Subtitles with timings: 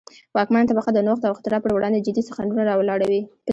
[0.35, 3.21] واکمنه طبقه د نوښت او اختراع پروړاندې جدي خنډونه را ولاړوي.